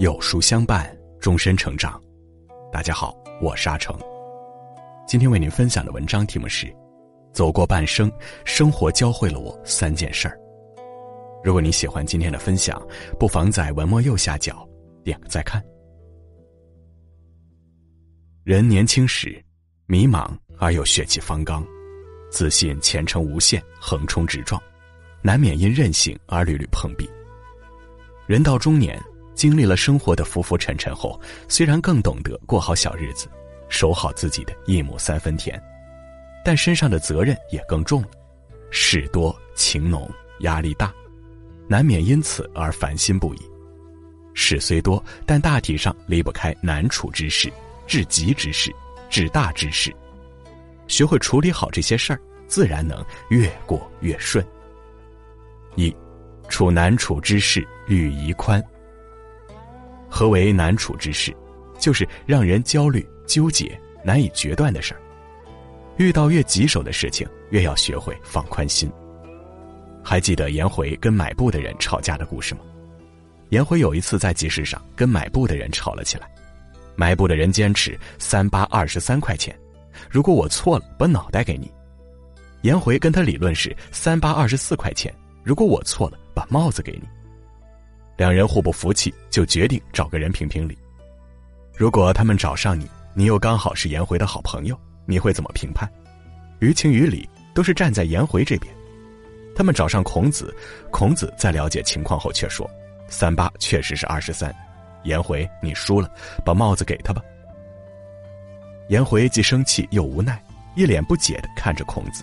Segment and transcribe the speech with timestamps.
[0.00, 2.00] 有书相伴，终身成长。
[2.72, 3.94] 大家好，我是阿成。
[5.06, 6.74] 今天为您分享的文章题目是：
[7.34, 8.10] 走过半生，
[8.46, 10.40] 生活教会了我三件事儿。
[11.44, 12.82] 如果你喜欢今天的分享，
[13.18, 14.66] 不妨在文末右下角
[15.04, 15.62] 点个再看。
[18.42, 19.38] 人年轻时，
[19.84, 21.62] 迷茫而又血气方刚，
[22.30, 24.58] 自信前程无限，横冲直撞，
[25.20, 27.06] 难免因任性而屡屡碰壁。
[28.26, 28.98] 人到中年，
[29.40, 31.18] 经历了生活的浮浮沉沉后，
[31.48, 33.26] 虽然更懂得过好小日子，
[33.70, 35.58] 守好自己的一亩三分田，
[36.44, 38.08] 但身上的责任也更重了，
[38.70, 40.06] 事多情浓，
[40.40, 40.92] 压力大，
[41.66, 43.38] 难免因此而烦心不已。
[44.34, 47.50] 事虽多，但大体上离不开难处之事、
[47.86, 48.70] 至急之事、
[49.08, 49.90] 至大之事，
[50.86, 54.46] 学会处理好这些事儿，自然能越过越顺。
[55.76, 55.96] 一。
[56.50, 58.62] 处难处之事，虑宜宽。
[60.10, 61.34] 何为难处之事？
[61.78, 65.00] 就是让人焦虑、纠结、难以决断的事儿。
[65.96, 68.90] 遇到越棘手的事情，越要学会放宽心。
[70.02, 72.60] 还记得颜回跟买布的人吵架的故事吗？
[73.50, 76.30] 颜回有一次在集市上跟买布的人吵了起来，
[76.96, 79.58] 买布的人坚持三八二十三块钱，
[80.10, 81.70] 如果我错了，把脑袋给你。
[82.62, 85.14] 颜回跟他理论是三八二十四块钱。
[85.42, 87.08] 如果我错了，把帽子给你。
[88.20, 90.76] 两人互不服气，就决定找个人评评理。
[91.74, 95.90] 如果他们找上你，你又刚好是颜回的好朋友，你会怎么评判？
[96.58, 98.70] 于情于理，都是站在颜回这边。
[99.56, 100.54] 他们找上孔子，
[100.90, 102.70] 孔子在了解情况后却说
[103.08, 104.54] ：“三八确实是二十三。”
[105.04, 106.12] 颜回，你输了，
[106.44, 107.22] 把帽子给他吧。
[108.90, 110.38] 颜回既生气又无奈，
[110.76, 112.22] 一脸不解的看着孔子。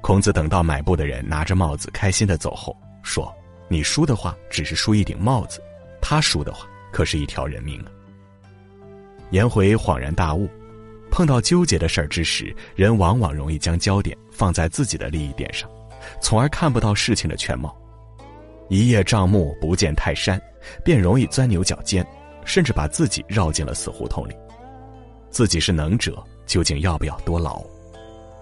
[0.00, 3.32] 孔子等到买布的人拿着帽子开心的走后，说
[3.70, 5.62] ：“你输的话只是输一顶帽子，
[6.02, 7.86] 他输的话可是一条人命啊。”
[9.30, 10.48] 颜回恍然大悟，
[11.08, 15.70] 碰到纠结的事儿之时，人往往容易将焦点放在自己的利益点上，
[16.20, 17.74] 从而看不到事情的全貌。
[18.68, 20.40] 一叶障目不见泰山，
[20.84, 22.04] 便容易钻牛角尖，
[22.44, 24.34] 甚至把自己绕进了死胡同里。
[25.30, 27.62] 自己是能者，究竟要不要多劳？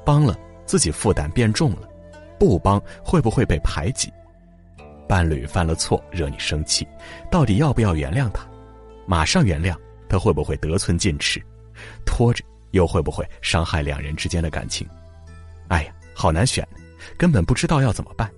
[0.07, 0.35] 帮了。
[0.65, 1.89] 自己负担变重了，
[2.39, 4.13] 不帮会不会被排挤？
[5.09, 6.87] 伴侣犯了错惹你生气，
[7.31, 8.47] 到底要不要原谅他？
[9.07, 9.75] 马上原谅
[10.09, 11.43] 他会不会得寸进尺？
[12.05, 14.87] 拖着又会不会伤害两人之间的感情？
[15.69, 16.67] 哎呀，好难选，
[17.17, 18.31] 根本不知道要怎么办。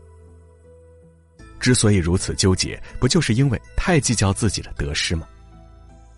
[1.58, 5.26] 之所以如此纠结，不就是因为太计较自己的得失吗？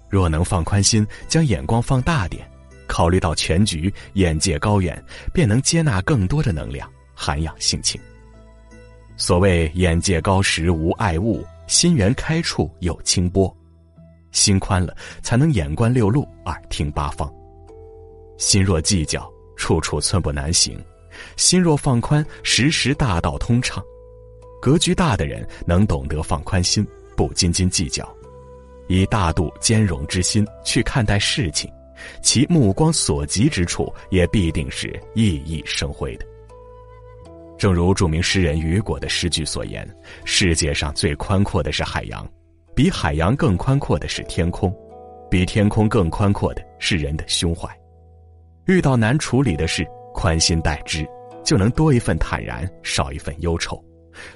[0.09, 2.47] 若能放宽心，将眼光放大点。
[2.87, 5.03] 考虑到全局，眼界高远，
[5.33, 7.99] 便能接纳更多的能量，涵养性情。
[9.17, 13.55] 所谓眼界高时无爱物，心源开处有清波。
[14.33, 17.33] 心宽了，才能眼观六路，耳听八方。
[18.39, 20.75] 心若计较，处处寸步难行；
[21.37, 23.85] 心若放宽，时时大道通畅。
[24.61, 28.09] 格局大的人能懂得放宽心，不斤斤计较，
[28.89, 31.71] 以大度兼容之心去看待事情。
[32.23, 36.27] 其目光所及之处，也必定是熠熠生辉的。
[37.63, 39.89] 正如著名诗人雨果的诗句所言
[40.27, 42.29] ：“世界上最宽阔的是海洋，
[42.75, 44.77] 比海洋更宽阔的是天空，
[45.31, 47.69] 比天空更宽阔的是人的胸怀。
[48.67, 51.07] 遇到难处理的事，宽心待之，
[51.45, 53.77] 就能多一份坦然，少一份忧愁；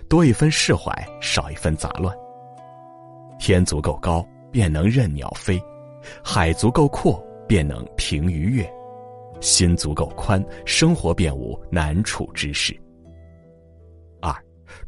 [0.09, 2.17] 多一分释怀，少一分杂乱。
[3.41, 5.59] 天足够高，便能任鸟飞；
[6.23, 8.73] 海足够阔。”便能平鱼跃，
[9.41, 12.73] 心足够宽，生活便无难处之事。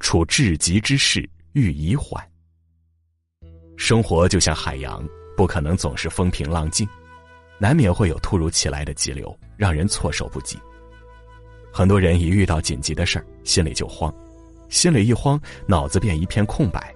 [0.00, 2.22] 处至急之事，欲以缓。
[3.76, 5.06] 生活就像海洋，
[5.36, 6.88] 不可能总是风平浪静，
[7.58, 10.58] 难免会有突如其来的急流，让人措手不及。
[11.72, 14.12] 很多人一遇到紧急的事儿，心里就慌，
[14.68, 16.92] 心里一慌，脑子便一片空白，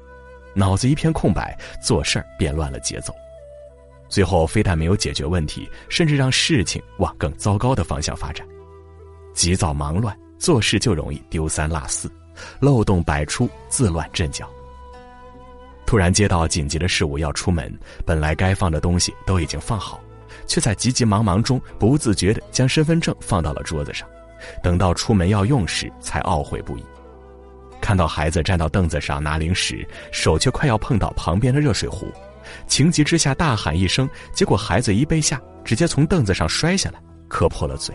[0.55, 3.15] 脑子一片空白，做事儿便乱了节奏。
[4.09, 8.47] 最后非但没有解决问题，甚至让事情往更糟糕的方向发展。
[9.33, 12.11] 急躁忙乱，做事就容易丢三落四，
[12.61, 14.49] 漏洞百出，自乱阵脚。
[15.85, 17.73] 突然接到紧急的事物要出门，
[18.07, 20.01] 本来该放的东西都已经放好，
[20.47, 24.09] 却在急急忙忙中不自觉地将身份证放到了桌子上，
[24.63, 26.85] 等到出门要用时才懊悔不已。
[27.81, 32.11] 看到孩子站到凳子上拿零食，手却快要碰到旁边的热水壶。
[32.67, 37.95] 情急之下大喊一声，结果孩子一被吓，直接从凳子上摔下来，磕破了嘴。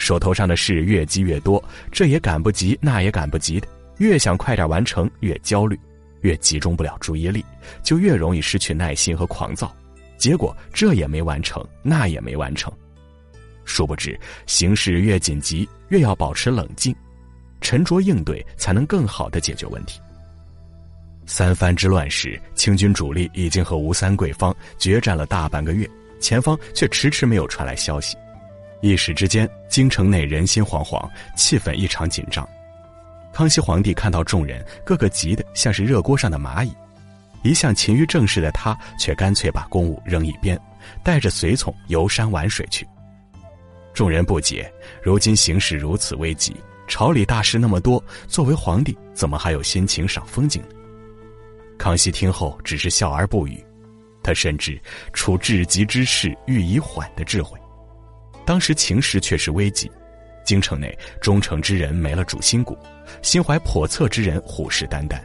[0.00, 1.62] 手头上的事越积越多，
[1.92, 3.68] 这也赶不及，那也赶不及的，
[3.98, 5.78] 越想快点完成，越焦虑，
[6.22, 7.44] 越集中不了注意力，
[7.82, 9.70] 就越容易失去耐心和狂躁，
[10.16, 12.72] 结果这也没完成，那也没完成。
[13.66, 16.96] 殊不知，形势越紧急，越要保持冷静，
[17.60, 20.00] 沉着应对，才能更好的解决问题。
[21.26, 25.88] 三藩之乱时，清军主力已经和吴三桂方决战了大半个月，
[26.20, 28.16] 前方却迟迟没有传来消息，
[28.80, 32.48] 一时之间，京城内人心惶惶，气氛异常紧张。
[33.32, 36.72] 康熙皇帝看到众人个个急得像是热锅上的蚂蚁，
[37.42, 40.58] 一向勤于政事的他，却干脆把公务扔一边，
[41.04, 42.88] 带着随从游山玩水去。
[43.92, 44.72] 众人不解，
[45.02, 46.56] 如今形势如此危急，
[46.88, 50.68] 朝里大事那么多，作为皇帝怎么还有心情赏风景呢？
[51.76, 53.62] 康熙听后只是笑而不语，
[54.22, 54.80] 他深知
[55.12, 57.59] 处至急之事欲以缓的智慧。
[58.50, 59.88] 当时情势确实危急，
[60.42, 62.76] 京城内忠诚之人没了主心骨，
[63.22, 65.20] 心怀叵测之人虎视眈眈。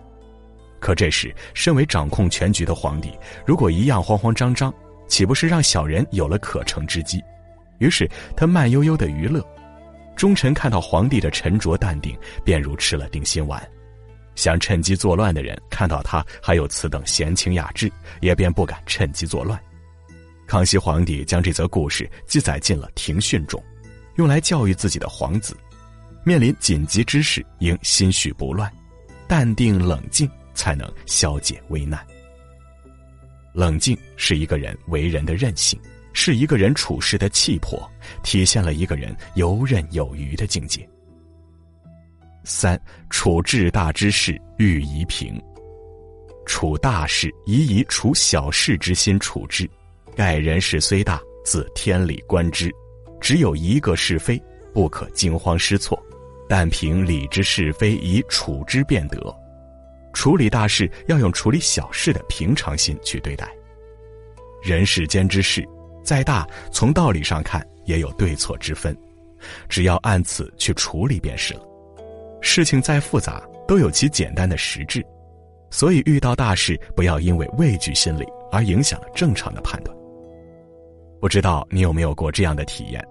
[0.80, 3.12] 可这时，身为掌控全局的皇帝，
[3.44, 4.72] 如果一样慌慌张张，
[5.08, 7.20] 岂不是让小人有了可乘之机？
[7.80, 8.08] 于是
[8.38, 9.44] 他慢悠悠的娱乐，
[10.16, 13.60] 忠臣看到皇帝的沉着淡定，便如吃了定心丸。
[14.36, 19.60] 想趁机作乱的人看到他还有此等闲情雅致，也便不敢趁机作乱。
[20.48, 23.62] 康熙皇帝将这则故事记载进了庭训中，
[24.16, 25.58] 用来教育自己的皇子：
[26.24, 28.72] 面临紧急之事，应心绪不乱，
[29.28, 32.06] 淡定冷静，才能消解危难。
[33.54, 35.80] 冷静是一个人为人的韧性，
[36.14, 37.90] 是一个人处事的气魄，
[38.22, 40.88] 体现了一个人游刃有余的境界。
[42.44, 45.42] 三处治大之事，欲宜平。
[46.46, 49.68] 处大事，宜以处小事之心处之。
[50.16, 52.74] 盖人事虽大，自天理观之，
[53.20, 54.42] 只有一个是非，
[54.74, 56.02] 不可惊慌失措。
[56.48, 59.36] 但凭理之是非，以处之便得。
[60.14, 63.52] 处理大事要用处理小事的平常心去对待。
[64.64, 65.68] 人世间之事，
[66.04, 68.96] 再大，从道理上看也有对错之分，
[69.68, 71.62] 只要按此去处理便是了。
[72.42, 75.04] 事情再复杂，都有其简单的实质，
[75.72, 79.98] 所以遇到大事，不要因为畏惧心理而影响了正常的判断。
[81.26, 83.04] 不知道你有没有过这样的体验？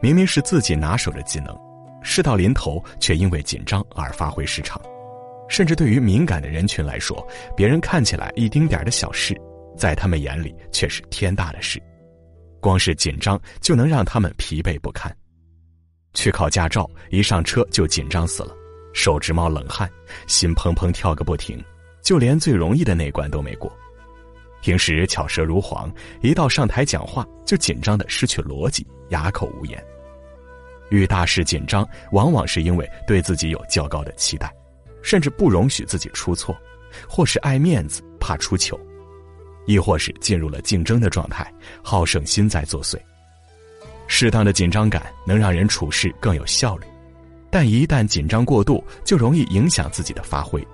[0.00, 1.56] 明明是自己拿手的技能，
[2.02, 4.82] 事到临头却因为紧张而发挥失常。
[5.48, 7.24] 甚至对于敏感的人群来说，
[7.56, 9.40] 别人看起来一丁点的小事，
[9.76, 11.80] 在他们眼里却是天大的事。
[12.60, 15.16] 光是紧张就能让他们疲惫不堪。
[16.14, 18.52] 去考驾照，一上车就紧张死了。
[18.92, 19.88] 手直冒冷汗，
[20.26, 21.62] 心砰砰跳个不停，
[22.02, 23.72] 就连最容易的那关都没过。
[24.62, 25.92] 平时巧舌如簧，
[26.22, 29.84] 一到上台讲话就紧张的失去逻辑，哑口无言。
[30.88, 34.50] 遇大事紧张，往往是因为对自己有较高的期待，
[35.02, 36.56] 甚至不容许自己出错，
[37.08, 38.78] 或是爱面子怕出糗，
[39.66, 42.96] 亦或是进入了竞争的状态，好胜心在作祟。
[44.06, 46.86] 适当的紧张感能让人处事更有效率。
[47.50, 50.64] 但一旦紧张过度，就容易影响自己的发挥，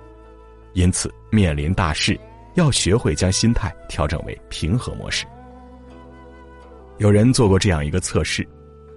[0.73, 2.19] 因此面临大事，
[2.55, 5.25] 要学会将心态调整为平和模式。
[6.97, 8.47] 有人做过这样一个测试：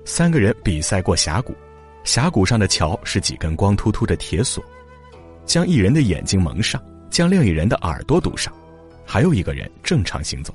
[0.04, 1.54] 三个人比赛过峡谷，
[2.04, 4.62] 峡谷上的桥是几根光秃秃的铁索，
[5.46, 8.52] 将一人的眼睛蒙上，将另一人的耳朵堵上，
[9.06, 10.52] 还有一个人正常行走。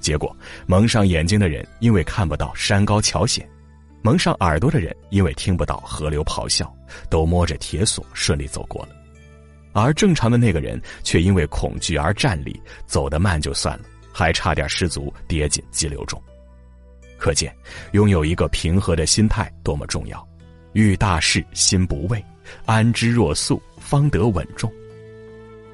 [0.00, 0.34] 结果，
[0.66, 3.48] 蒙上眼睛的人因为看不到山高桥险。
[4.02, 6.70] 蒙上耳朵的人，因为听不到河流咆哮，
[7.08, 8.88] 都摸着铁索顺利走过了；
[9.74, 16.20] 而正常的那个人却因为恐惧而站立，走得慢就算了，还差点失足跌进激流中。
[17.18, 17.54] 可见，
[17.92, 20.26] 拥有一个平和的心态多么重要。
[20.72, 22.24] 遇大事心不畏，
[22.64, 24.72] 安之若素，方得稳重。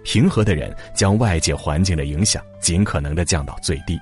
[0.02, 3.98] 平和的人将外界环境的影响尽可能的降到最低。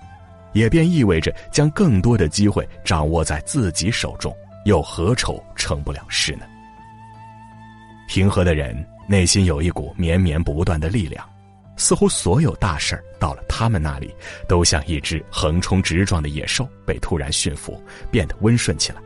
[0.55, 6.47] 也便意味着将更多的机会掌握在自己手中，又何愁成不了事呢？
[8.09, 8.75] 平和的人
[9.09, 11.29] 内心有一股绵绵不断的力量，
[11.77, 14.15] 似乎所有大事儿到了他们那里，
[14.47, 19.01] 都像一只横冲直撞的野兽被突然驯服，变得温顺起来。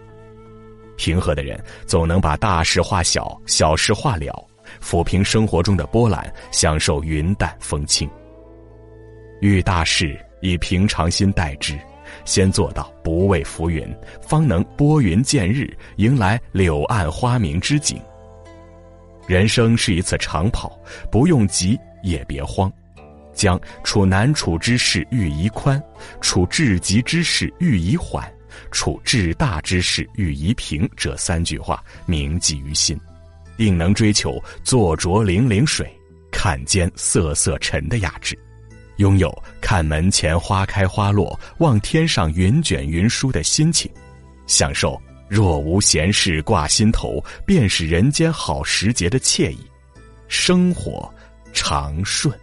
[0.97, 4.47] 平和的人总能把大事化小，小事化了，
[4.83, 8.11] 抚平生活中的波澜，享受云淡风轻。
[9.41, 10.19] 遇大事。
[10.45, 11.79] 以平常心待之，
[12.25, 13.89] 先做到不畏浮云，
[14.21, 18.03] 方能拨云见日，迎来柳暗花明之景。
[19.27, 20.79] 人生是一次长跑，
[21.11, 22.71] 不用急也别慌，
[23.33, 25.83] 将处难处之事欲宜宽，
[26.21, 28.31] 处至急之事欲宜缓，
[28.71, 32.99] 处至大之事欲宜平这三句话铭记于心，
[33.57, 35.91] 定能追求坐酌泠泠水，
[36.31, 38.37] 看间瑟瑟尘的雅致，
[38.97, 43.91] 拥有看门前花开花落，望天上云卷云舒的心情，
[44.47, 45.01] 享受
[45.35, 49.59] 若无闲事挂心头，便是人间好时节的惬意，
[50.29, 51.11] 生活
[51.55, 52.39] 长顺。